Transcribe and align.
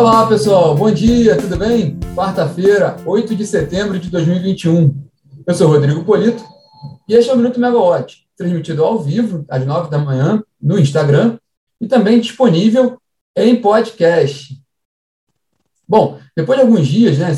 Olá, 0.00 0.26
pessoal. 0.26 0.74
Bom 0.74 0.90
dia, 0.90 1.36
tudo 1.36 1.58
bem? 1.58 2.00
Quarta-feira, 2.16 2.96
8 3.04 3.36
de 3.36 3.46
setembro 3.46 3.98
de 3.98 4.08
2021. 4.08 4.96
Eu 5.46 5.54
sou 5.54 5.68
Rodrigo 5.68 6.02
Polito 6.04 6.42
e 7.06 7.12
este 7.12 7.28
é 7.28 7.34
o 7.34 7.36
Minuto 7.36 7.60
Megawatt, 7.60 8.26
transmitido 8.34 8.82
ao 8.82 8.98
vivo 8.98 9.44
às 9.46 9.66
9 9.66 9.90
da 9.90 9.98
manhã 9.98 10.42
no 10.58 10.78
Instagram 10.78 11.38
e 11.78 11.86
também 11.86 12.18
disponível 12.18 12.98
em 13.36 13.60
podcast. 13.60 14.58
Bom, 15.86 16.18
depois 16.34 16.58
de 16.58 16.64
alguns 16.64 16.88
dias, 16.88 17.18
né, 17.18 17.34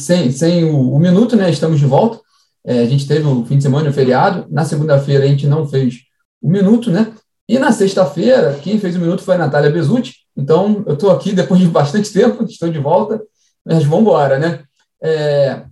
sem, 0.00 0.32
sem 0.32 0.64
o, 0.64 0.94
o 0.94 0.98
minuto, 0.98 1.36
né, 1.36 1.48
estamos 1.48 1.78
de 1.78 1.86
volta. 1.86 2.20
É, 2.64 2.80
a 2.80 2.86
gente 2.86 3.06
teve 3.06 3.24
o 3.24 3.44
fim 3.46 3.58
de 3.58 3.62
semana, 3.62 3.88
o 3.88 3.92
feriado. 3.92 4.48
Na 4.50 4.64
segunda-feira 4.64 5.22
a 5.22 5.28
gente 5.28 5.46
não 5.46 5.64
fez 5.64 6.00
o 6.42 6.50
minuto, 6.50 6.90
né? 6.90 7.14
E 7.48 7.58
na 7.58 7.70
sexta-feira, 7.70 8.58
quem 8.62 8.78
fez 8.78 8.96
o 8.96 9.00
minuto 9.00 9.22
foi 9.22 9.36
a 9.36 9.38
Natália 9.38 9.70
Bezutti. 9.70 10.14
Então, 10.36 10.82
eu 10.86 10.94
estou 10.94 11.10
aqui 11.10 11.32
depois 11.32 11.60
de 11.60 11.68
bastante 11.68 12.10
tempo, 12.12 12.44
estou 12.44 12.68
de 12.68 12.78
volta, 12.78 13.22
mas 13.64 13.84
vamos 13.84 14.00
embora, 14.02 14.38
né? 14.38 14.64
É, 15.02 15.62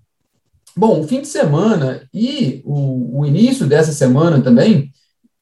bom, 0.76 1.00
o 1.00 1.08
fim 1.08 1.20
de 1.20 1.28
semana 1.28 2.02
e 2.12 2.62
o, 2.64 3.20
o 3.20 3.26
início 3.26 3.66
dessa 3.66 3.92
semana 3.92 4.40
também 4.40 4.92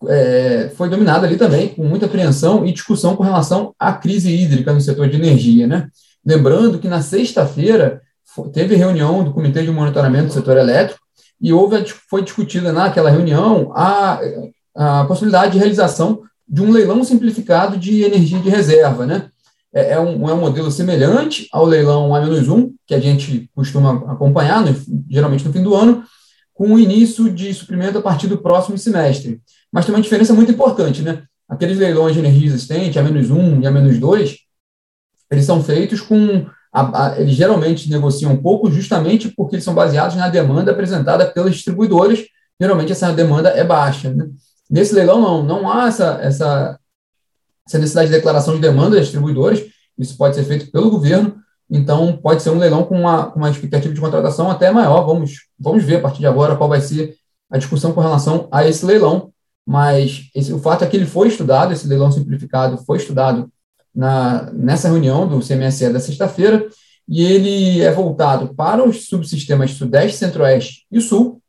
é, 0.08 0.70
foi 0.76 0.88
dominado 0.88 1.26
ali 1.26 1.36
também 1.36 1.68
com 1.68 1.84
muita 1.84 2.06
apreensão 2.06 2.66
e 2.66 2.72
discussão 2.72 3.14
com 3.16 3.22
relação 3.22 3.74
à 3.78 3.92
crise 3.92 4.32
hídrica 4.34 4.72
no 4.72 4.80
setor 4.80 5.08
de 5.08 5.16
energia, 5.16 5.66
né? 5.66 5.88
Lembrando 6.24 6.78
que 6.78 6.88
na 6.88 7.02
sexta-feira 7.02 8.00
teve 8.52 8.76
reunião 8.76 9.22
do 9.24 9.32
Comitê 9.32 9.62
de 9.62 9.70
Monitoramento 9.70 10.28
do 10.28 10.32
Setor 10.32 10.56
Elétrico 10.56 11.00
e 11.40 11.52
houve, 11.52 11.84
foi 12.08 12.22
discutida 12.22 12.72
naquela 12.72 13.10
reunião 13.10 13.72
a, 13.74 14.20
a 14.74 15.04
possibilidade 15.04 15.52
de 15.52 15.58
realização 15.58 16.22
de 16.52 16.60
um 16.60 16.70
leilão 16.70 17.02
simplificado 17.02 17.78
de 17.78 18.02
energia 18.02 18.38
de 18.38 18.50
reserva, 18.50 19.06
né? 19.06 19.30
É, 19.72 19.92
é, 19.92 20.00
um, 20.00 20.28
é 20.28 20.34
um 20.34 20.40
modelo 20.40 20.70
semelhante 20.70 21.48
ao 21.50 21.64
leilão 21.64 22.14
A-1, 22.14 22.74
que 22.86 22.94
a 22.94 23.00
gente 23.00 23.50
costuma 23.54 24.12
acompanhar, 24.12 24.62
no, 24.62 24.76
geralmente 25.08 25.46
no 25.46 25.52
fim 25.52 25.62
do 25.62 25.74
ano, 25.74 26.04
com 26.52 26.74
o 26.74 26.78
início 26.78 27.32
de 27.32 27.54
suprimento 27.54 27.96
a 27.96 28.02
partir 28.02 28.26
do 28.26 28.36
próximo 28.36 28.76
semestre. 28.76 29.40
Mas 29.72 29.86
tem 29.86 29.94
uma 29.94 30.02
diferença 30.02 30.34
muito 30.34 30.52
importante, 30.52 31.00
né? 31.00 31.22
Aqueles 31.48 31.78
leilões 31.78 32.12
de 32.12 32.18
energia 32.18 32.48
existente, 32.48 32.98
A-1 32.98 33.62
e 33.62 33.66
A-2, 33.66 34.36
eles 35.30 35.46
são 35.46 35.64
feitos 35.64 36.02
com 36.02 36.44
a, 36.70 37.06
a, 37.06 37.20
eles 37.20 37.34
geralmente 37.34 37.88
negociam 37.88 38.36
pouco 38.36 38.70
justamente 38.70 39.30
porque 39.30 39.56
eles 39.56 39.64
são 39.64 39.74
baseados 39.74 40.16
na 40.16 40.28
demanda 40.28 40.70
apresentada 40.70 41.24
pelas 41.26 41.54
distribuidoras, 41.54 42.22
geralmente 42.60 42.92
essa 42.92 43.10
demanda 43.10 43.48
é 43.48 43.64
baixa. 43.64 44.12
Né? 44.12 44.28
Nesse 44.72 44.94
leilão, 44.94 45.20
não, 45.20 45.42
não 45.42 45.70
há 45.70 45.88
essa, 45.88 46.18
essa, 46.22 46.80
essa 47.68 47.78
necessidade 47.78 48.08
de 48.08 48.16
declaração 48.16 48.54
de 48.54 48.60
demanda 48.62 48.96
das 48.96 49.04
distribuidoras, 49.04 49.62
isso 49.98 50.16
pode 50.16 50.34
ser 50.34 50.44
feito 50.44 50.72
pelo 50.72 50.90
governo, 50.90 51.36
então 51.70 52.16
pode 52.16 52.42
ser 52.42 52.48
um 52.48 52.58
leilão 52.58 52.82
com 52.82 52.98
uma, 52.98 53.30
com 53.30 53.38
uma 53.38 53.50
expectativa 53.50 53.92
de 53.92 54.00
contratação 54.00 54.50
até 54.50 54.70
maior. 54.70 55.04
Vamos, 55.04 55.46
vamos 55.60 55.84
ver 55.84 55.96
a 55.96 56.00
partir 56.00 56.20
de 56.20 56.26
agora 56.26 56.56
qual 56.56 56.70
vai 56.70 56.80
ser 56.80 57.14
a 57.50 57.58
discussão 57.58 57.92
com 57.92 58.00
relação 58.00 58.48
a 58.50 58.66
esse 58.66 58.82
leilão, 58.86 59.30
mas 59.66 60.30
esse, 60.34 60.54
o 60.54 60.58
fato 60.58 60.84
é 60.84 60.86
que 60.86 60.96
ele 60.96 61.04
foi 61.04 61.28
estudado, 61.28 61.74
esse 61.74 61.86
leilão 61.86 62.10
simplificado 62.10 62.78
foi 62.78 62.96
estudado 62.96 63.52
na, 63.94 64.50
nessa 64.52 64.88
reunião 64.88 65.28
do 65.28 65.46
CMSE 65.46 65.92
da 65.92 66.00
sexta-feira, 66.00 66.66
e 67.06 67.22
ele 67.22 67.82
é 67.82 67.90
voltado 67.92 68.54
para 68.54 68.82
os 68.82 69.06
subsistemas 69.06 69.72
Sudeste, 69.72 70.16
Centro-Oeste 70.16 70.86
e 70.90 70.98
Sul, 70.98 71.42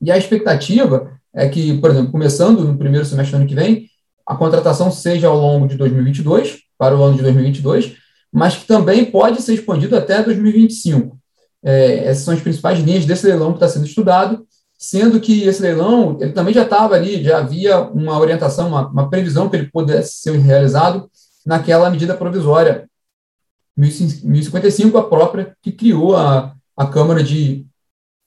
e 0.00 0.12
a 0.12 0.16
expectativa 0.16 1.17
é 1.34 1.48
que, 1.48 1.78
por 1.78 1.90
exemplo, 1.90 2.12
começando 2.12 2.64
no 2.64 2.76
primeiro 2.76 3.06
semestre 3.06 3.36
do 3.36 3.40
ano 3.40 3.48
que 3.48 3.54
vem, 3.54 3.88
a 4.26 4.36
contratação 4.36 4.90
seja 4.90 5.28
ao 5.28 5.38
longo 5.38 5.66
de 5.66 5.76
2022, 5.76 6.58
para 6.76 6.96
o 6.96 7.02
ano 7.02 7.16
de 7.16 7.22
2022, 7.22 7.96
mas 8.32 8.56
que 8.56 8.66
também 8.66 9.04
pode 9.04 9.42
ser 9.42 9.54
expandido 9.54 9.96
até 9.96 10.22
2025. 10.22 11.18
É, 11.62 12.04
essas 12.04 12.24
são 12.24 12.34
as 12.34 12.40
principais 12.40 12.78
linhas 12.78 13.04
desse 13.04 13.26
leilão 13.26 13.52
que 13.52 13.56
está 13.56 13.68
sendo 13.68 13.86
estudado, 13.86 14.46
sendo 14.78 15.18
que 15.18 15.42
esse 15.42 15.60
leilão 15.60 16.16
ele 16.20 16.32
também 16.32 16.54
já 16.54 16.62
estava 16.62 16.94
ali, 16.94 17.22
já 17.24 17.38
havia 17.38 17.80
uma 17.80 18.18
orientação, 18.18 18.68
uma, 18.68 18.86
uma 18.88 19.10
previsão 19.10 19.48
que 19.48 19.56
ele 19.56 19.70
pudesse 19.70 20.18
ser 20.18 20.38
realizado 20.38 21.10
naquela 21.44 21.90
medida 21.90 22.14
provisória 22.14 22.88
1055, 23.76 24.98
a 24.98 25.08
própria 25.08 25.56
que 25.62 25.72
criou 25.72 26.16
a, 26.16 26.54
a 26.76 26.86
Câmara 26.86 27.22
de 27.22 27.66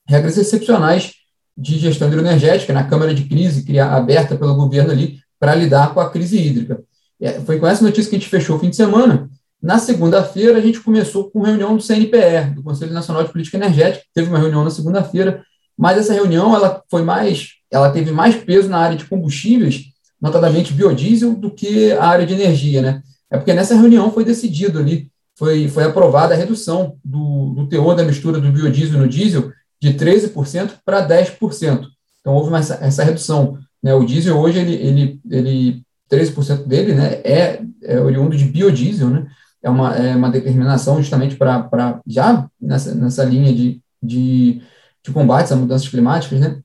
Regras 0.07 0.37
Excepcionais 0.37 1.13
de 1.61 1.77
Gestão 1.77 2.07
Hidroenergética, 2.07 2.73
na 2.73 2.83
Câmara 2.83 3.13
de 3.13 3.25
Crise 3.25 3.63
criar, 3.63 3.95
aberta 3.95 4.35
pelo 4.35 4.55
governo 4.55 4.91
ali 4.91 5.19
para 5.39 5.53
lidar 5.53 5.93
com 5.93 5.99
a 5.99 6.09
crise 6.09 6.39
hídrica. 6.39 6.81
É, 7.19 7.39
foi 7.41 7.59
com 7.59 7.67
essa 7.67 7.83
notícia 7.83 8.09
que 8.09 8.15
a 8.15 8.19
gente 8.19 8.29
fechou 8.29 8.55
o 8.55 8.59
fim 8.59 8.69
de 8.69 8.75
semana. 8.75 9.29
Na 9.61 9.77
segunda-feira, 9.77 10.57
a 10.57 10.61
gente 10.61 10.79
começou 10.79 11.29
com 11.29 11.43
reunião 11.43 11.77
do 11.77 11.83
CNPR, 11.83 12.55
do 12.55 12.63
Conselho 12.63 12.93
Nacional 12.93 13.23
de 13.23 13.31
Política 13.31 13.57
Energética. 13.57 14.03
Teve 14.13 14.27
uma 14.29 14.39
reunião 14.39 14.63
na 14.63 14.71
segunda-feira, 14.71 15.43
mas 15.77 15.99
essa 15.99 16.13
reunião 16.13 16.55
ela 16.55 16.81
foi 16.89 17.03
mais, 17.03 17.49
ela 17.69 17.91
teve 17.91 18.11
mais 18.11 18.35
peso 18.35 18.67
na 18.67 18.79
área 18.79 18.97
de 18.97 19.05
combustíveis, 19.05 19.83
notadamente 20.19 20.73
biodiesel, 20.73 21.35
do 21.35 21.51
que 21.51 21.91
a 21.91 22.05
área 22.05 22.25
de 22.25 22.33
energia, 22.33 22.81
né? 22.81 23.03
É 23.29 23.37
porque 23.37 23.53
nessa 23.53 23.75
reunião 23.75 24.11
foi 24.11 24.25
decidido 24.25 24.79
ali, 24.79 25.11
foi, 25.37 25.67
foi 25.67 25.83
aprovada 25.83 26.33
a 26.33 26.37
redução 26.37 26.97
do, 27.05 27.53
do 27.53 27.67
teor 27.67 27.95
da 27.95 28.03
mistura 28.03 28.39
do 28.39 28.51
biodiesel 28.51 28.99
no 28.99 29.07
diesel 29.07 29.51
de 29.81 29.93
13% 29.93 30.73
para 30.85 31.07
10%. 31.07 31.87
Então, 32.19 32.33
houve 32.33 32.49
uma, 32.49 32.59
essa 32.59 33.03
redução. 33.03 33.57
Né? 33.81 33.93
O 33.93 34.05
diesel 34.05 34.37
hoje, 34.37 34.59
ele, 34.59 34.75
ele, 34.75 35.21
ele 35.29 35.83
13% 36.09 36.65
dele 36.67 36.93
né, 36.93 37.13
é, 37.23 37.61
é 37.83 37.99
oriundo 37.99 38.37
de 38.37 38.45
biodiesel, 38.45 39.09
né? 39.09 39.27
é, 39.63 39.69
uma, 39.69 39.95
é 39.95 40.15
uma 40.15 40.29
determinação 40.29 41.01
justamente 41.01 41.35
para, 41.35 42.01
já 42.05 42.47
nessa, 42.59 42.93
nessa 42.93 43.23
linha 43.23 43.53
de, 43.53 43.81
de, 44.01 44.61
de 45.03 45.11
combate 45.11 45.51
às 45.51 45.59
mudanças 45.59 45.87
climáticas, 45.87 46.39
né? 46.39 46.61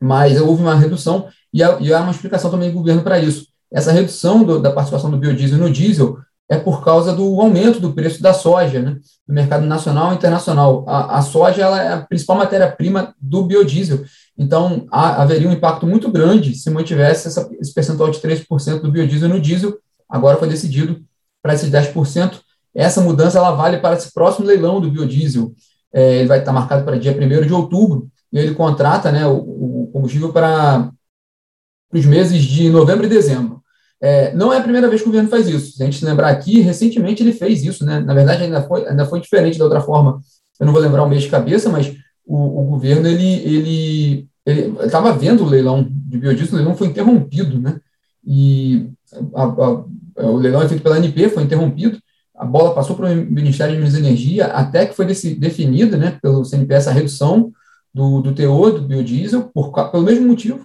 mas 0.00 0.40
houve 0.40 0.62
uma 0.62 0.76
redução 0.76 1.28
e 1.52 1.62
há, 1.62 1.78
e 1.80 1.92
há 1.92 2.00
uma 2.00 2.12
explicação 2.12 2.50
também 2.50 2.70
do 2.70 2.78
governo 2.78 3.02
para 3.02 3.18
isso. 3.18 3.48
Essa 3.70 3.90
redução 3.92 4.44
do, 4.44 4.60
da 4.60 4.70
participação 4.70 5.10
do 5.10 5.18
biodiesel 5.18 5.58
no 5.58 5.70
diesel 5.70 6.18
é 6.48 6.56
por 6.56 6.82
causa 6.82 7.14
do 7.14 7.40
aumento 7.40 7.78
do 7.78 7.92
preço 7.92 8.22
da 8.22 8.32
soja 8.32 8.80
né, 8.80 8.96
no 9.26 9.34
mercado 9.34 9.66
nacional 9.66 10.12
e 10.12 10.16
internacional. 10.16 10.84
A, 10.88 11.18
a 11.18 11.22
soja 11.22 11.62
ela 11.62 11.82
é 11.82 11.92
a 11.92 12.00
principal 12.00 12.36
matéria-prima 12.36 13.14
do 13.20 13.44
biodiesel, 13.44 14.04
então 14.36 14.86
há, 14.90 15.22
haveria 15.22 15.48
um 15.48 15.52
impacto 15.52 15.86
muito 15.86 16.10
grande 16.10 16.54
se 16.54 16.70
mantivesse 16.70 17.28
essa, 17.28 17.48
esse 17.60 17.74
percentual 17.74 18.10
de 18.10 18.18
3% 18.18 18.80
do 18.80 18.90
biodiesel 18.90 19.28
no 19.28 19.40
diesel. 19.40 19.78
Agora 20.08 20.38
foi 20.38 20.48
decidido 20.48 21.02
para 21.42 21.54
esses 21.54 21.70
10%. 21.70 22.40
Essa 22.74 23.00
mudança 23.00 23.38
ela 23.38 23.50
vale 23.50 23.78
para 23.78 23.96
esse 23.96 24.12
próximo 24.12 24.46
leilão 24.46 24.80
do 24.80 24.90
biodiesel. 24.90 25.52
É, 25.92 26.16
ele 26.18 26.28
vai 26.28 26.38
estar 26.38 26.52
marcado 26.52 26.84
para 26.84 26.98
dia 26.98 27.12
1 27.12 27.46
de 27.46 27.52
outubro, 27.52 28.08
e 28.32 28.38
ele 28.38 28.54
contrata 28.54 29.10
né, 29.10 29.26
o, 29.26 29.36
o 29.84 29.90
combustível 29.92 30.32
para 30.32 30.90
os 31.92 32.04
meses 32.04 32.42
de 32.42 32.70
novembro 32.70 33.06
e 33.06 33.08
dezembro. 33.08 33.62
É, 34.00 34.32
não 34.32 34.52
é 34.52 34.58
a 34.58 34.62
primeira 34.62 34.88
vez 34.88 35.02
que 35.02 35.08
o 35.08 35.10
governo 35.10 35.28
faz 35.28 35.48
isso. 35.48 35.76
Se 35.76 35.82
a 35.82 35.86
gente 35.86 36.04
lembrar 36.04 36.28
aqui, 36.28 36.60
recentemente 36.60 37.22
ele 37.22 37.32
fez 37.32 37.64
isso, 37.64 37.84
né? 37.84 38.00
Na 38.00 38.14
verdade, 38.14 38.44
ainda 38.44 38.62
foi, 38.62 38.86
ainda 38.86 39.04
foi 39.04 39.20
diferente 39.20 39.58
da 39.58 39.64
outra 39.64 39.80
forma. 39.80 40.20
Eu 40.60 40.66
não 40.66 40.72
vou 40.72 40.82
lembrar 40.82 41.02
o 41.02 41.08
mês 41.08 41.22
de 41.22 41.28
cabeça, 41.28 41.68
mas 41.68 41.94
o, 42.24 42.62
o 42.62 42.64
governo 42.64 43.08
ele 43.08 43.24
ele 43.24 44.28
estava 44.84 45.12
vendo 45.12 45.44
o 45.44 45.48
leilão 45.48 45.86
de 45.90 46.18
biodiesel, 46.18 46.54
o 46.54 46.56
leilão 46.56 46.76
foi 46.76 46.86
interrompido, 46.86 47.60
né? 47.60 47.80
E 48.24 48.90
a, 49.34 49.42
a, 49.44 49.84
o 50.26 50.36
leilão 50.36 50.62
é 50.62 50.68
feito 50.68 50.82
pela 50.82 50.96
ANP, 50.96 51.28
foi 51.28 51.42
interrompido. 51.42 51.98
A 52.34 52.44
bola 52.44 52.74
passou 52.74 52.94
para 52.94 53.10
o 53.10 53.16
Ministério 53.16 53.74
de 53.74 53.80
Minas 53.80 53.94
e 53.94 53.98
Energia, 53.98 54.46
até 54.46 54.86
que 54.86 54.94
foi 54.94 55.04
definida, 55.06 55.96
né, 55.96 56.18
pelo 56.22 56.44
CNP, 56.44 56.72
essa 56.72 56.92
redução 56.92 57.52
do, 57.92 58.20
do 58.20 58.32
teor 58.32 58.72
do 58.72 58.82
biodiesel, 58.82 59.50
por, 59.52 59.72
pelo 59.90 60.04
mesmo 60.04 60.28
motivo, 60.28 60.64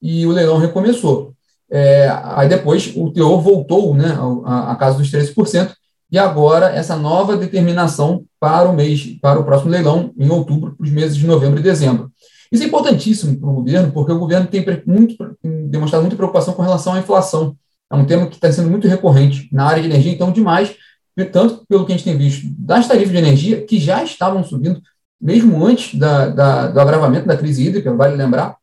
e 0.00 0.26
o 0.26 0.32
leilão 0.32 0.58
recomeçou. 0.58 1.32
É, 1.74 2.06
aí 2.24 2.48
depois 2.48 2.92
o 2.94 3.10
teor 3.10 3.40
voltou 3.40 3.94
né, 3.94 4.14
a, 4.44 4.72
a 4.72 4.76
casa 4.76 4.98
dos 4.98 5.10
13%, 5.10 5.72
e 6.10 6.18
agora 6.18 6.66
essa 6.66 6.94
nova 6.94 7.38
determinação 7.38 8.26
para 8.38 8.68
o 8.68 8.74
mês, 8.74 9.16
para 9.22 9.40
o 9.40 9.44
próximo 9.44 9.70
leilão, 9.70 10.12
em 10.18 10.28
outubro, 10.28 10.76
para 10.76 10.84
os 10.84 10.90
meses 10.90 11.16
de 11.16 11.26
novembro 11.26 11.58
e 11.58 11.62
dezembro. 11.62 12.12
Isso 12.52 12.62
é 12.62 12.66
importantíssimo 12.66 13.40
para 13.40 13.48
o 13.48 13.54
governo, 13.54 13.90
porque 13.92 14.12
o 14.12 14.18
governo 14.18 14.46
tem 14.46 14.62
muito, 14.86 15.16
demonstrado 15.42 16.02
muita 16.02 16.16
preocupação 16.16 16.52
com 16.52 16.60
relação 16.60 16.92
à 16.92 16.98
inflação. 16.98 17.56
É 17.90 17.94
um 17.94 18.04
tema 18.04 18.26
que 18.26 18.34
está 18.34 18.52
sendo 18.52 18.68
muito 18.68 18.86
recorrente 18.86 19.48
na 19.50 19.64
área 19.64 19.82
de 19.82 19.88
energia, 19.88 20.12
então, 20.12 20.30
demais, 20.30 20.76
tanto 21.32 21.64
pelo 21.66 21.86
que 21.86 21.92
a 21.92 21.96
gente 21.96 22.04
tem 22.04 22.18
visto 22.18 22.46
das 22.58 22.86
tarifas 22.86 23.12
de 23.12 23.16
energia, 23.16 23.64
que 23.64 23.80
já 23.80 24.04
estavam 24.04 24.44
subindo, 24.44 24.82
mesmo 25.18 25.64
antes 25.64 25.98
da, 25.98 26.28
da, 26.28 26.66
do 26.66 26.78
agravamento 26.78 27.26
da 27.26 27.38
crise 27.38 27.66
hídrica, 27.66 27.94
vale 27.94 28.16
lembrar, 28.16 28.56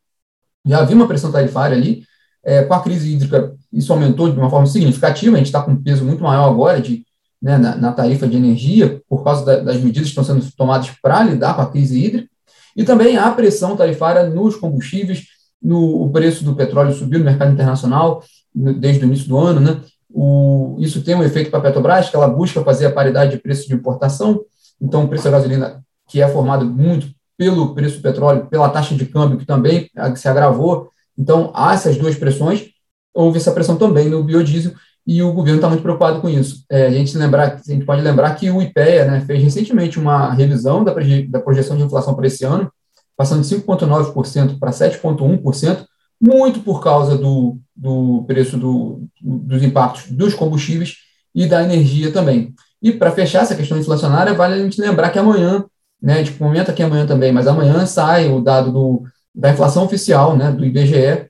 já 0.63 0.81
havia 0.81 0.95
uma 0.95 1.07
pressão 1.07 1.31
tarifária 1.31 1.75
ali, 1.75 2.03
é, 2.43 2.63
com 2.63 2.73
a 2.73 2.81
crise 2.81 3.13
hídrica, 3.13 3.53
isso 3.71 3.91
aumentou 3.91 4.31
de 4.31 4.39
uma 4.39 4.49
forma 4.49 4.65
significativa, 4.65 5.35
a 5.35 5.37
gente 5.37 5.47
está 5.47 5.61
com 5.61 5.71
um 5.71 5.83
peso 5.83 6.03
muito 6.03 6.23
maior 6.23 6.49
agora 6.49 6.81
de, 6.81 7.05
né, 7.41 7.57
na, 7.57 7.75
na, 7.75 7.91
tarifa 7.91 8.27
de 8.27 8.37
energia, 8.37 9.01
por 9.07 9.23
causa 9.23 9.45
da, 9.45 9.59
das 9.59 9.77
medidas 9.77 10.03
que 10.03 10.19
estão 10.19 10.23
sendo 10.23 10.45
tomadas 10.55 10.89
para 11.01 11.23
lidar 11.23 11.55
com 11.55 11.61
a 11.61 11.69
crise 11.69 12.03
hídrica, 12.03 12.29
e 12.75 12.83
também 12.83 13.17
há 13.17 13.29
pressão 13.31 13.75
tarifária 13.75 14.29
nos 14.29 14.55
combustíveis, 14.55 15.25
no 15.61 16.03
o 16.03 16.09
preço 16.09 16.43
do 16.43 16.55
petróleo 16.55 16.93
subiu 16.93 17.19
no 17.19 17.25
mercado 17.25 17.51
internacional 17.51 18.23
desde 18.55 19.03
o 19.03 19.07
início 19.07 19.27
do 19.27 19.37
ano, 19.37 19.59
né? 19.59 19.81
O, 20.09 20.77
isso 20.79 21.03
tem 21.03 21.13
um 21.13 21.23
efeito 21.23 21.51
para 21.51 21.59
a 21.59 21.61
Petrobras, 21.61 22.09
que 22.09 22.15
ela 22.15 22.27
busca 22.27 22.63
fazer 22.63 22.87
a 22.87 22.91
paridade 22.91 23.31
de 23.31 23.37
preço 23.37 23.67
de 23.67 23.75
importação, 23.75 24.41
então 24.81 25.03
o 25.03 25.07
preço 25.07 25.25
da 25.25 25.31
gasolina, 25.31 25.83
que 26.07 26.21
é 26.21 26.27
formado 26.27 26.65
muito 26.65 27.07
pelo 27.37 27.75
preço 27.75 27.97
do 27.97 28.01
petróleo, 28.01 28.47
pela 28.47 28.69
taxa 28.69 28.95
de 28.95 29.05
câmbio, 29.05 29.37
que 29.37 29.45
também 29.45 29.89
se 30.15 30.27
agravou, 30.27 30.89
então 31.19 31.51
há 31.53 31.73
essas 31.73 31.97
duas 31.97 32.15
pressões, 32.15 32.69
houve 33.13 33.37
essa 33.37 33.51
pressão 33.51 33.75
também 33.75 34.07
no 34.07 34.23
biodiesel, 34.23 34.71
e 35.05 35.21
o 35.23 35.33
governo 35.33 35.57
está 35.57 35.67
muito 35.67 35.81
preocupado 35.81 36.21
com 36.21 36.29
isso. 36.29 36.63
É, 36.69 36.85
a, 36.85 36.91
gente 36.91 37.17
lembrar, 37.17 37.55
a 37.55 37.71
gente 37.71 37.83
pode 37.83 38.01
lembrar 38.01 38.35
que 38.35 38.49
o 38.49 38.61
IPEA 38.61 39.05
né, 39.05 39.21
fez 39.21 39.41
recentemente 39.41 39.99
uma 39.99 40.31
revisão 40.31 40.83
da, 40.83 40.93
da 41.27 41.39
projeção 41.39 41.75
de 41.75 41.83
inflação 41.83 42.13
para 42.13 42.27
esse 42.27 42.45
ano, 42.45 42.71
passando 43.17 43.41
de 43.41 43.55
5,9% 43.55 44.59
para 44.59 44.71
7,1%, 44.71 45.85
muito 46.21 46.59
por 46.59 46.81
causa 46.81 47.17
do, 47.17 47.57
do 47.75 48.23
preço 48.27 48.55
do, 48.55 49.03
dos 49.21 49.63
impactos 49.63 50.11
dos 50.11 50.33
combustíveis 50.33 50.97
e 51.33 51.47
da 51.47 51.63
energia 51.63 52.11
também. 52.11 52.53
E 52.81 52.91
para 52.91 53.11
fechar 53.11 53.41
essa 53.41 53.55
questão 53.55 53.77
inflacionária, 53.77 54.33
vale 54.33 54.53
a 54.53 54.63
gente 54.63 54.79
lembrar 54.79 55.09
que 55.09 55.19
amanhã, 55.19 55.65
né, 56.01 56.13
a 56.13 56.17
gente 56.17 56.33
comenta 56.33 56.71
aqui 56.71 56.83
amanhã 56.83 57.05
também, 57.05 57.31
mas 57.31 57.47
amanhã 57.47 57.85
sai 57.85 58.31
o 58.31 58.41
dado 58.41 58.71
do, 58.71 59.03
da 59.39 59.51
inflação 59.51 59.85
oficial, 59.85 60.35
né, 60.35 60.51
do 60.51 60.65
IBGE, 60.65 61.29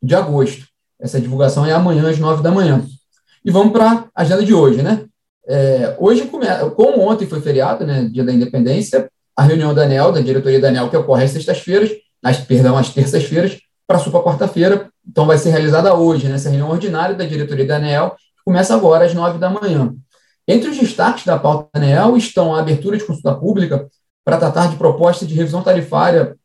de 0.00 0.14
agosto. 0.14 0.66
Essa 1.00 1.20
divulgação 1.20 1.66
é 1.66 1.72
amanhã 1.72 2.08
às 2.08 2.18
nove 2.18 2.42
da 2.42 2.50
manhã. 2.50 2.84
E 3.44 3.50
vamos 3.50 3.72
para 3.72 4.06
a 4.14 4.22
agenda 4.22 4.44
de 4.44 4.54
hoje, 4.54 4.82
né? 4.82 5.04
É, 5.46 5.96
hoje, 5.98 6.30
como 6.76 7.00
ontem 7.00 7.26
foi 7.26 7.40
feriado, 7.40 7.84
né, 7.84 8.04
dia 8.04 8.24
da 8.24 8.32
independência, 8.32 9.10
a 9.36 9.42
reunião 9.42 9.74
da 9.74 9.82
ANEL, 9.82 10.12
da 10.12 10.20
diretoria 10.20 10.60
da 10.60 10.68
ANEL, 10.68 10.88
que 10.88 10.96
ocorre 10.96 11.24
às 11.24 11.32
sextas-feiras, 11.32 11.90
às, 12.22 12.38
perdão, 12.38 12.78
às 12.78 12.90
terças-feiras, 12.90 13.58
passou 13.86 14.12
para 14.12 14.22
quarta-feira, 14.22 14.88
então 15.06 15.26
vai 15.26 15.36
ser 15.36 15.50
realizada 15.50 15.92
hoje, 15.92 16.28
né, 16.28 16.36
reunião 16.36 16.70
ordinária 16.70 17.16
da 17.16 17.24
diretoria 17.26 17.66
da 17.66 17.76
ANEL, 17.76 18.10
que 18.10 18.44
começa 18.44 18.74
agora 18.74 19.04
às 19.04 19.12
nove 19.12 19.38
da 19.38 19.50
manhã. 19.50 19.92
Entre 20.46 20.70
os 20.70 20.78
destaques 20.78 21.24
da 21.24 21.36
pauta 21.36 21.68
da 21.74 21.80
ANEL 21.80 22.16
estão 22.16 22.54
a 22.54 22.60
abertura 22.60 22.96
de 22.96 23.04
consulta 23.04 23.34
pública 23.34 23.88
para 24.24 24.38
tratar 24.38 24.68
de 24.68 24.76
proposta 24.76 25.26
de 25.26 25.34
revisão 25.34 25.62
tarifária 25.62 26.36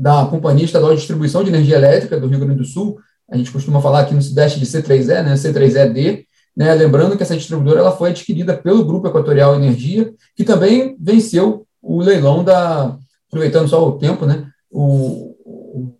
da 0.00 0.24
Companhia 0.24 0.64
Estadual 0.64 0.92
de 0.92 0.98
Distribuição 0.98 1.44
de 1.44 1.50
Energia 1.50 1.76
Elétrica 1.76 2.18
do 2.18 2.26
Rio 2.26 2.38
Grande 2.38 2.56
do 2.56 2.64
Sul, 2.64 2.98
a 3.30 3.36
gente 3.36 3.52
costuma 3.52 3.82
falar 3.82 4.00
aqui 4.00 4.14
no 4.14 4.22
Sudeste 4.22 4.58
de 4.58 4.64
C3E, 4.64 5.22
né, 5.22 5.34
C3ED, 5.34 6.24
né, 6.56 6.74
lembrando 6.74 7.18
que 7.18 7.22
essa 7.22 7.36
distribuidora 7.36 7.80
ela 7.80 7.92
foi 7.94 8.10
adquirida 8.10 8.56
pelo 8.56 8.84
Grupo 8.84 9.08
Equatorial 9.08 9.54
Energia, 9.54 10.10
que 10.34 10.42
também 10.42 10.96
venceu 10.98 11.66
o 11.82 12.00
leilão 12.00 12.42
da, 12.42 12.96
aproveitando 13.28 13.68
só 13.68 13.86
o 13.86 13.98
tempo, 13.98 14.24
né, 14.24 14.48
o, 14.70 15.36
o, 15.44 15.94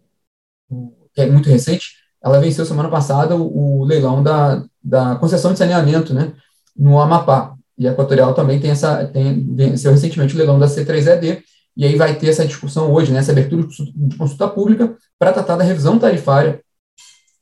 o 0.71 0.93
que 1.15 1.21
é 1.21 1.27
muito 1.27 1.51
recente, 1.51 1.91
ela 2.25 2.41
venceu 2.41 2.65
semana 2.65 2.89
passada 2.89 3.37
o, 3.37 3.81
o, 3.81 3.85
leilão 3.85 4.23
da, 4.23 4.65
da 4.83 5.17
concessão 5.17 5.53
de 5.53 5.59
saneamento, 5.59 6.15
né, 6.15 6.33
no 6.75 6.99
Amapá. 6.99 7.55
E 7.77 7.87
a 7.87 7.93
Equatorial 7.93 8.33
também 8.33 8.59
tem 8.59 8.71
essa, 8.71 9.05
tem, 9.07 9.55
venceu 9.55 9.93
recentemente 9.93 10.35
o 10.35 10.39
leilão 10.39 10.59
da 10.59 10.67
C3ED, 10.67 11.43
e 11.81 11.87
aí 11.87 11.97
vai 11.97 12.15
ter 12.15 12.29
essa 12.29 12.47
discussão 12.47 12.93
hoje, 12.93 13.11
né, 13.11 13.21
essa 13.21 13.33
abertura 13.33 13.67
de 13.67 14.15
consulta 14.19 14.47
pública 14.47 14.95
para 15.19 15.33
tratar 15.33 15.57
da 15.57 15.65
revisão 15.65 15.99
tarifária 15.99 16.61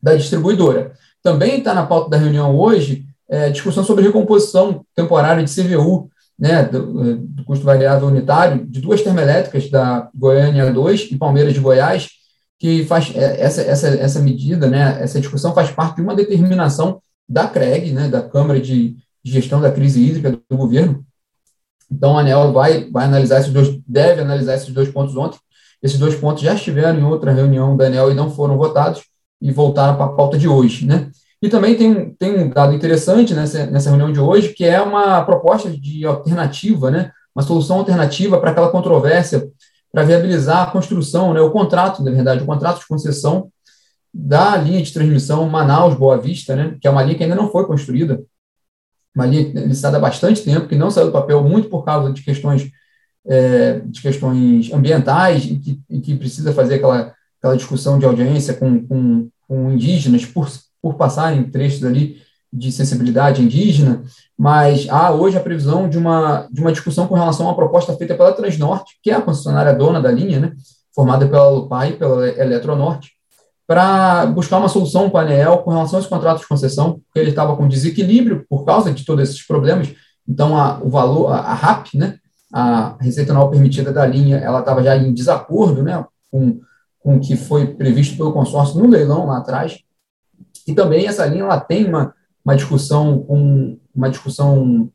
da 0.01 0.15
distribuidora. 0.15 0.93
Também 1.21 1.59
está 1.59 1.75
na 1.75 1.85
pauta 1.85 2.09
da 2.09 2.17
reunião 2.19 2.57
hoje 2.57 3.05
é, 3.29 3.51
discussão 3.51 3.83
sobre 3.83 4.05
recomposição 4.05 4.87
temporária 4.95 5.43
de 5.43 5.53
CVU, 5.53 6.09
né, 6.39 6.63
do, 6.63 7.17
do, 7.17 7.43
custo 7.43 7.65
variável 7.65 8.07
unitário, 8.07 8.65
de 8.65 8.81
duas 8.81 9.03
termoelétricas, 9.03 9.69
da 9.69 10.09
Goiânia 10.15 10.73
2 10.73 11.09
e 11.11 11.19
Palmeiras 11.19 11.53
de 11.53 11.59
Goiás, 11.59 12.09
que 12.61 12.85
faz 12.85 13.13
é, 13.17 13.41
essa, 13.41 13.61
essa, 13.63 13.89
essa 13.89 14.21
medida, 14.21 14.69
né, 14.69 14.99
essa 15.01 15.19
discussão 15.19 15.53
faz 15.53 15.73
parte 15.73 15.97
de 15.97 16.03
uma 16.03 16.15
determinação 16.15 17.03
da 17.29 17.49
CREG, 17.49 17.91
né, 17.91 18.07
da 18.09 18.23
Câmara 18.23 18.61
de 18.61 18.97
Gestão 19.25 19.61
da 19.61 19.73
Crise 19.73 20.01
Hídrica 20.01 20.31
do 20.49 20.57
governo. 20.57 21.05
Então, 21.91 22.19
a 22.19 22.21
ANEL 22.21 22.53
vai, 22.53 22.89
vai 22.91 23.07
analisar 23.07 23.41
esses 23.41 23.53
dois, 23.53 23.79
deve 23.87 24.21
analisar 24.21 24.55
esses 24.55 24.73
dois 24.73 24.91
pontos 24.91 25.17
ontem. 25.17 25.39
Esses 25.83 25.99
dois 25.99 26.15
pontos 26.15 26.43
já 26.43 26.55
estiveram 26.55 26.99
em 26.99 27.05
outra 27.05 27.33
reunião 27.33 27.77
da 27.77 27.87
ANEL 27.87 28.11
e 28.11 28.15
não 28.15 28.31
foram 28.31 28.57
votados 28.57 29.03
e 29.41 29.53
voltaram 29.53 29.97
para 29.97 30.07
a 30.07 30.13
pauta 30.13 30.37
de 30.37 30.49
hoje, 30.49 30.87
né? 30.87 31.11
E 31.41 31.49
também 31.49 31.77
tem, 31.77 32.11
tem 32.15 32.37
um 32.37 32.51
dado 32.51 32.75
interessante 32.75 33.33
nessa, 33.33 33.67
nessa 33.67 33.91
reunião 33.91 34.13
de 34.13 34.19
hoje, 34.19 34.53
que 34.53 34.65
é 34.65 34.81
uma 34.81 35.23
proposta 35.25 35.71
de 35.71 36.05
alternativa, 36.05 36.91
né? 36.91 37.13
Uma 37.35 37.45
solução 37.45 37.79
alternativa 37.79 38.41
para 38.41 38.51
aquela 38.51 38.71
controvérsia, 38.71 39.49
para 39.93 40.03
viabilizar 40.03 40.63
a 40.65 40.71
construção, 40.71 41.33
né? 41.33 41.41
O 41.41 41.51
contrato, 41.51 42.03
na 42.03 42.11
verdade, 42.11 42.43
o 42.43 42.47
contrato 42.47 42.81
de 42.81 42.89
concessão 42.89 43.49
da 44.13 44.57
linha 44.57 44.83
de 44.83 44.93
transmissão 44.93 45.49
Manaus-Boa 45.49 46.19
Vista, 46.19 46.57
né? 46.57 46.77
Que 46.81 46.89
é 46.89 46.91
uma 46.91 47.03
linha 47.03 47.17
que 47.17 47.23
ainda 47.23 47.37
não 47.37 47.51
foi 47.51 47.67
construída, 47.67 48.21
uma 49.15 49.27
linha 49.27 49.67
licitada 49.67 49.97
há 49.97 50.01
bastante 50.01 50.43
tempo, 50.43 50.69
que 50.69 50.77
não 50.77 50.91
saiu 50.91 51.07
do 51.07 51.13
papel 51.13 51.43
muito 51.43 51.69
por 51.69 51.85
causa 51.85 52.13
de 52.13 52.23
questões 52.23 52.71
é, 53.27 53.81
de 53.81 54.01
questões 54.01 54.73
ambientais 54.73 55.45
e 55.45 55.57
que, 55.57 55.81
e 55.91 56.01
que 56.01 56.17
precisa 56.17 56.53
fazer 56.53 56.77
aquela 56.77 57.15
aquela 57.39 57.57
discussão 57.57 57.99
de 57.99 58.05
audiência 58.05 58.55
com, 58.55 58.85
com, 58.87 59.29
com 59.47 59.73
indígenas, 59.73 60.27
por, 60.27 60.49
por 60.83 60.95
passarem 60.95 61.45
trechos 61.45 61.85
ali 61.85 62.21
de 62.53 62.73
sensibilidade 62.73 63.43
indígena, 63.43 64.03
mas 64.37 64.89
há 64.89 65.13
hoje 65.13 65.37
a 65.37 65.41
previsão 65.41 65.89
de 65.89 65.99
uma, 65.99 66.49
de 66.51 66.61
uma 66.61 66.73
discussão 66.73 67.07
com 67.07 67.15
relação 67.15 67.47
a 67.47 67.51
uma 67.51 67.57
proposta 67.57 67.95
feita 67.97 68.15
pela 68.15 68.33
Transnorte, 68.33 68.99
que 69.03 69.11
é 69.11 69.15
a 69.15 69.21
concessionária 69.21 69.75
dona 69.75 70.01
da 70.01 70.11
linha, 70.11 70.41
né, 70.41 70.53
formada 70.95 71.29
pela 71.29 71.49
Lupai, 71.51 71.93
pela 71.93 72.27
Eletronorte, 72.27 73.13
para 73.69 74.27
buscar 74.27 74.59
uma 74.59 74.69
solução 74.69 75.09
com 75.09 75.19
a 75.19 75.21
ANEEL 75.21 75.59
com 75.59 75.71
relação 75.71 75.99
aos 75.99 76.07
contratos 76.09 76.43
de 76.43 76.49
concessão, 76.49 76.95
porque 77.05 77.21
ele 77.21 77.31
estava 77.31 77.55
com 77.55 77.69
desequilíbrio 77.69 78.45
por 78.49 78.65
causa 78.65 78.91
de 78.91 79.05
todos 79.05 79.29
esses 79.29 79.47
problemas, 79.47 79.95
então 80.27 80.57
a, 80.57 80.81
o 80.83 80.89
valor, 80.89 81.31
a, 81.31 81.37
a 81.37 81.55
RAP, 81.55 81.95
né, 81.95 82.19
a 82.53 82.97
receita 82.99 83.31
anual 83.33 83.51
permitida 83.51 83.93
da 83.93 84.07
linha, 84.07 84.39
ela 84.39 84.61
estava 84.61 84.83
já 84.83 84.97
em 84.97 85.13
desacordo 85.13 85.83
né, 85.83 86.05
com 86.31 86.61
com 87.09 87.17
o 87.17 87.21
que 87.21 87.37
foi 87.37 87.67
previsto 87.67 88.19
pelo 88.19 88.35
consórcio 88.35 88.79
no 88.79 88.87
leilão 88.87 89.25
lá 89.27 89.39
atrás. 89.39 89.79
E 90.67 90.75
também 90.75 91.07
essa 91.07 91.25
linha 91.25 91.45
ela 91.45 91.59
tem 91.59 91.87
uma, 91.87 92.15
uma 92.45 92.55
discussão 92.55 93.25
uma 93.95 94.11
discussão 94.11 94.91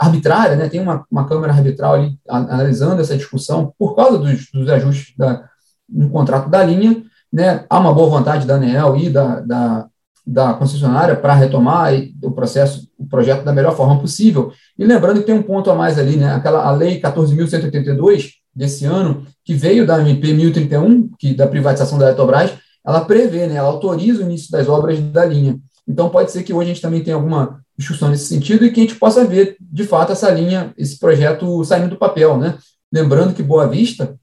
arbitrária, 0.00 0.56
né? 0.56 0.68
tem 0.68 0.80
uma, 0.80 1.04
uma 1.10 1.26
câmara 1.26 1.52
arbitral 1.52 1.94
ali 1.94 2.16
analisando 2.28 3.00
essa 3.00 3.16
discussão 3.16 3.74
por 3.76 3.96
causa 3.96 4.18
dos, 4.18 4.48
dos 4.52 4.68
ajustes 4.68 5.16
da, 5.16 5.48
no 5.88 6.08
contrato 6.10 6.48
da 6.48 6.62
linha. 6.62 7.02
Né? 7.34 7.64
Há 7.68 7.80
uma 7.80 7.92
boa 7.92 8.08
vontade 8.08 8.46
da 8.46 8.54
ANEEL 8.54 8.96
e 8.96 9.10
da, 9.10 9.40
da, 9.40 9.86
da 10.24 10.54
concessionária 10.54 11.16
para 11.16 11.34
retomar 11.34 11.92
o 12.22 12.30
processo, 12.30 12.88
o 12.96 13.04
projeto 13.04 13.42
da 13.42 13.52
melhor 13.52 13.76
forma 13.76 13.98
possível. 13.98 14.52
E 14.78 14.84
lembrando 14.84 15.18
que 15.18 15.26
tem 15.26 15.34
um 15.34 15.42
ponto 15.42 15.68
a 15.68 15.74
mais 15.74 15.98
ali, 15.98 16.16
né? 16.16 16.32
aquela 16.32 16.64
a 16.64 16.70
lei 16.70 17.00
14.182 17.00 18.34
desse 18.54 18.84
ano, 18.84 19.26
que 19.44 19.52
veio 19.52 19.84
da 19.84 20.00
MP 20.00 20.32
1031, 20.32 21.10
que 21.18 21.34
da 21.34 21.48
privatização 21.48 21.98
da 21.98 22.06
Eletrobras, 22.06 22.52
ela 22.86 23.04
prevê, 23.04 23.48
né, 23.48 23.56
ela 23.56 23.68
autoriza 23.68 24.22
o 24.22 24.26
início 24.26 24.52
das 24.52 24.68
obras 24.68 25.00
da 25.00 25.24
linha. 25.24 25.58
Então, 25.88 26.10
pode 26.10 26.30
ser 26.30 26.44
que 26.44 26.52
hoje 26.52 26.70
a 26.70 26.74
gente 26.74 26.82
também 26.82 27.02
tenha 27.02 27.16
alguma 27.16 27.60
discussão 27.76 28.10
nesse 28.10 28.26
sentido 28.26 28.64
e 28.64 28.70
que 28.70 28.78
a 28.78 28.82
gente 28.84 28.94
possa 28.94 29.24
ver, 29.24 29.56
de 29.60 29.82
fato, 29.82 30.12
essa 30.12 30.30
linha, 30.30 30.72
esse 30.78 31.00
projeto 31.00 31.64
saindo 31.64 31.88
do 31.88 31.96
papel. 31.96 32.38
Né? 32.38 32.56
Lembrando 32.92 33.34
que 33.34 33.42
Boa 33.42 33.66
Vista, 33.66 34.14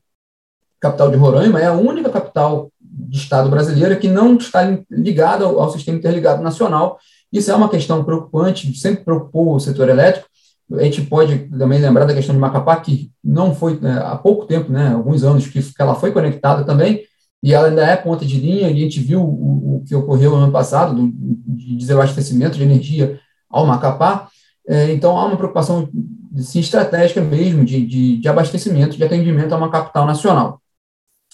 capital 0.80 1.12
de 1.12 1.18
Roraima, 1.18 1.60
é 1.60 1.65
a 1.65 1.74
única 1.74 2.10
capital 2.10 2.72
de 3.12 3.18
Estado 3.18 3.50
brasileira 3.50 3.98
que 3.98 4.08
não 4.08 4.38
está 4.38 4.62
ligada 4.89 5.44
ao, 5.44 5.60
ao 5.60 5.70
sistema 5.70 5.98
interligado 5.98 6.41
nacional. 6.41 6.98
Isso 7.32 7.51
é 7.51 7.56
uma 7.56 7.70
questão 7.70 8.03
preocupante, 8.06 8.74
sempre 8.77 9.03
preocupou 9.03 9.53
o 9.53 9.60
setor 9.60 9.89
elétrico, 9.89 10.32
a 10.80 10.84
gente 10.84 11.01
pode 11.01 11.50
também 11.50 11.80
lembrar 11.80 12.06
da 12.06 12.13
questão 12.13 12.34
de 12.34 12.39
Macapá, 12.39 12.77
que 12.77 13.12
não 13.22 13.53
foi 13.53 13.77
né, 13.80 14.01
há 14.06 14.15
pouco 14.15 14.46
tempo, 14.46 14.72
né, 14.72 14.94
alguns 14.94 15.24
anos, 15.24 15.48
que, 15.48 15.60
ela 15.77 15.96
foi 15.96 16.12
conectada 16.12 16.63
também, 16.63 17.01
e 17.44 17.53
ela 17.53 17.68
ainda 17.68 17.84
é 17.84 17.98
ponta 17.98 18.25
de 18.25 18.39
linha, 18.39 18.70
e 18.70 18.74
a 18.74 18.80
gente 18.80 19.01
viu 19.01 19.22
o, 19.22 19.77
o 19.77 19.84
que 19.86 19.94
ocorreu 19.94 20.32
no 20.32 20.44
ano 20.44 20.51
passado, 20.51 20.96
do, 20.96 21.12
de 21.12 21.75
desabastecimento 21.75 22.58
de 22.58 22.63
energia 22.63 23.20
ao 23.50 23.65
Macapá. 23.65 24.30
É, 24.65 24.94
então, 24.94 25.18
há 25.18 25.25
uma 25.25 25.36
preocupação 25.36 25.89
sim, 26.38 26.60
estratégica 26.60 27.20
mesmo 27.20 27.65
de, 27.65 27.86
de, 27.86 28.18
de, 28.18 28.30
abastecimento, 28.30 28.96
de 28.96 29.03
atendimento 29.03 29.53
a 29.53 29.58
uma 29.58 29.72
capital 29.72 30.06
nacional. 30.06 30.62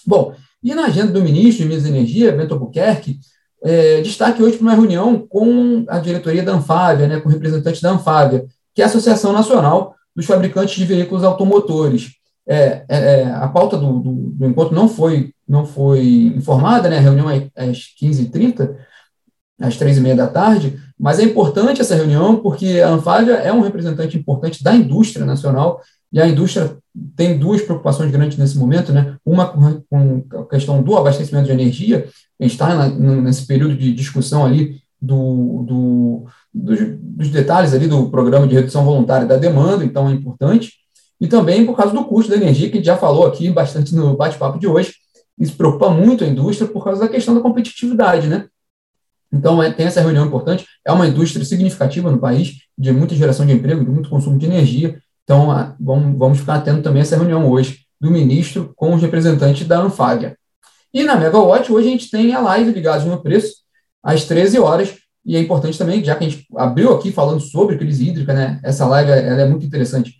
Bom, 0.04 0.34
e 0.62 0.74
na 0.74 0.86
agenda 0.86 1.12
do 1.12 1.22
ministro 1.22 1.62
de 1.62 1.68
Minas 1.68 1.84
e 1.84 1.88
Energia, 1.88 2.32
Bento 2.32 2.54
Albuquerque, 2.54 3.18
é, 3.62 4.00
destaque 4.02 4.42
hoje 4.42 4.56
para 4.56 4.66
uma 4.66 4.74
reunião 4.74 5.18
com 5.18 5.84
a 5.88 5.98
diretoria 5.98 6.42
da 6.42 6.52
Anfávia, 6.52 7.08
né, 7.08 7.20
com 7.20 7.28
representantes 7.28 7.80
da 7.80 7.90
Anfávia, 7.90 8.46
que 8.74 8.80
é 8.80 8.84
a 8.84 8.88
Associação 8.88 9.32
Nacional 9.32 9.94
dos 10.14 10.26
Fabricantes 10.26 10.76
de 10.76 10.84
Veículos 10.84 11.24
Automotores. 11.24 12.12
É, 12.46 12.84
é, 12.88 13.20
é, 13.20 13.24
a 13.26 13.46
pauta 13.48 13.76
do, 13.76 14.00
do, 14.00 14.12
do, 14.30 14.46
encontro 14.46 14.74
não 14.74 14.88
foi, 14.88 15.34
não 15.46 15.66
foi 15.66 16.32
informada, 16.34 16.88
né? 16.88 16.98
a 16.98 17.02
reunião 17.02 17.28
é 17.28 17.48
às 17.54 17.94
15h30, 18.00 18.74
às 19.60 19.76
3h30 19.76 20.14
da 20.14 20.28
tarde, 20.28 20.80
mas 20.98 21.18
é 21.18 21.24
importante 21.24 21.80
essa 21.80 21.94
reunião 21.94 22.36
porque 22.36 22.80
a 22.80 22.88
Anfávia 22.88 23.34
é 23.34 23.52
um 23.52 23.60
representante 23.60 24.16
importante 24.16 24.62
da 24.62 24.74
indústria 24.74 25.26
nacional 25.26 25.80
e 26.12 26.20
a 26.20 26.26
indústria 26.26 26.76
tem 27.14 27.38
duas 27.38 27.62
preocupações 27.62 28.10
grandes 28.10 28.38
nesse 28.38 28.56
momento, 28.56 28.92
né? 28.92 29.16
Uma 29.24 29.46
com 29.46 30.24
a 30.32 30.44
questão 30.46 30.82
do 30.82 30.96
abastecimento 30.96 31.46
de 31.46 31.52
energia, 31.52 32.08
a 32.40 32.42
gente 32.42 32.52
está 32.52 32.88
nesse 32.88 33.46
período 33.46 33.76
de 33.76 33.92
discussão 33.92 34.44
ali 34.44 34.80
do, 35.00 35.64
do, 35.66 36.26
dos, 36.52 36.78
dos 36.98 37.28
detalhes 37.28 37.72
ali 37.74 37.86
do 37.86 38.10
programa 38.10 38.46
de 38.46 38.54
redução 38.54 38.84
voluntária 38.84 39.26
da 39.26 39.36
demanda, 39.36 39.84
então 39.84 40.08
é 40.08 40.12
importante, 40.12 40.72
e 41.20 41.26
também 41.26 41.66
por 41.66 41.76
causa 41.76 41.92
do 41.92 42.04
custo 42.04 42.30
da 42.30 42.36
energia, 42.36 42.68
que 42.68 42.74
a 42.74 42.76
gente 42.76 42.86
já 42.86 42.96
falou 42.96 43.26
aqui 43.26 43.50
bastante 43.50 43.94
no 43.94 44.16
bate-papo 44.16 44.58
de 44.58 44.66
hoje, 44.66 44.94
isso 45.38 45.56
preocupa 45.56 45.90
muito 45.90 46.24
a 46.24 46.26
indústria 46.26 46.68
por 46.68 46.82
causa 46.82 47.00
da 47.02 47.08
questão 47.08 47.34
da 47.34 47.40
competitividade, 47.40 48.26
né? 48.26 48.46
Então, 49.32 49.62
é, 49.62 49.70
tem 49.70 49.86
essa 49.86 50.00
reunião 50.00 50.26
importante. 50.26 50.66
É 50.84 50.90
uma 50.90 51.06
indústria 51.06 51.44
significativa 51.44 52.10
no 52.10 52.18
país, 52.18 52.56
de 52.76 52.92
muita 52.92 53.14
geração 53.14 53.44
de 53.44 53.52
emprego, 53.52 53.84
de 53.84 53.90
muito 53.90 54.08
consumo 54.08 54.38
de 54.38 54.46
energia. 54.46 54.98
Então, 55.28 55.76
vamos, 55.78 56.38
ficar 56.38 56.54
atento 56.54 56.80
também 56.80 57.00
a 57.00 57.02
essa 57.02 57.14
reunião 57.14 57.50
hoje 57.50 57.80
do 58.00 58.10
ministro 58.10 58.72
com 58.74 58.94
os 58.94 59.02
representantes 59.02 59.68
da 59.68 59.78
Anfávia. 59.78 60.38
E 60.92 61.04
na 61.04 61.16
Megawatt, 61.16 61.70
hoje 61.70 61.86
a 61.86 61.90
gente 61.90 62.10
tem 62.10 62.32
a 62.32 62.40
live 62.40 62.72
ligados 62.72 63.04
no 63.04 63.22
preço, 63.22 63.56
às 64.02 64.24
13 64.24 64.58
horas. 64.58 64.96
E 65.26 65.36
é 65.36 65.40
importante 65.40 65.76
também, 65.76 66.02
já 66.02 66.14
que 66.14 66.24
a 66.24 66.28
gente 66.30 66.46
abriu 66.56 66.94
aqui 66.94 67.12
falando 67.12 67.40
sobre 67.40 67.76
crise 67.76 68.08
hídrica, 68.08 68.32
né? 68.32 68.58
Essa 68.64 68.86
live 68.86 69.10
ela 69.10 69.42
é 69.42 69.46
muito 69.46 69.66
interessante, 69.66 70.14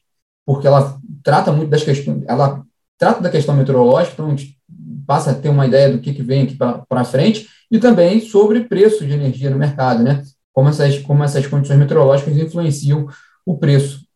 porque 0.45 0.67
ela 0.67 0.99
trata 1.23 1.51
muito 1.53 1.71
das 1.71 1.83
questões, 1.83 2.23
ela 2.29 2.63
trata 2.99 3.23
da 3.23 3.31
questão 3.31 3.57
meteorológica, 3.57 4.13
então 4.13 4.27
a 4.27 4.31
gente 4.37 4.59
passa 5.07 5.31
a 5.31 5.35
ter 5.35 5.49
uma 5.49 5.67
ideia 5.67 5.91
do 5.91 6.01
que, 6.01 6.13
que 6.13 6.23
vem 6.23 6.43
aqui 6.43 6.55
para 6.55 7.05
frente, 7.05 7.49
e 7.71 7.79
também 7.79 8.21
sobre 8.21 8.65
preço 8.65 9.07
de 9.07 9.15
energia 9.15 9.49
no 9.49 9.57
mercado, 9.57 10.03
né? 10.03 10.23
Como 10.53 10.69
essas, 10.69 10.99
como 10.99 11.25
essas 11.25 11.47
condições 11.47 11.79
meteorológicas 11.79 12.37
influenciam 12.37 13.09
o 13.47 13.57
preço. 13.57 14.07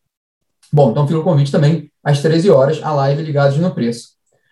Bom, 0.73 0.89
então 0.89 1.05
fica 1.05 1.19
o 1.19 1.23
convite 1.23 1.51
também 1.51 1.91
às 2.03 2.19
13 2.19 2.49
horas, 2.49 2.79
a 2.81 2.91
live 2.91 3.21
ligados 3.21 3.57
no 3.57 3.69
preço. 3.69 4.07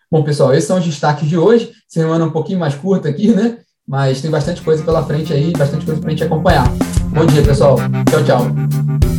Bom, 0.10 0.22
pessoal, 0.24 0.54
esses 0.54 0.66
são 0.66 0.78
os 0.78 0.86
destaques 0.86 1.28
de 1.28 1.36
hoje. 1.36 1.72
Semana 1.88 2.25
um 2.25 2.32
pouquinho 2.32 2.60
mais 2.60 2.75
curta 2.75 3.10
aqui, 3.10 3.30
né? 3.30 3.58
Mas 3.88 4.22
tem 4.22 4.30
bastante 4.30 4.62
coisa 4.62 4.84
pela 4.84 5.04
frente 5.04 5.34
aí, 5.34 5.51
bastante 5.51 5.84
coisa 5.84 6.00
para 6.00 6.10
a 6.10 6.12
gente 6.12 6.24
acompanhar. 6.24 6.68
Bom 7.13 7.25
dia, 7.25 7.42
pessoal. 7.42 7.78
Tchau, 8.10 8.24
tchau. 8.24 9.11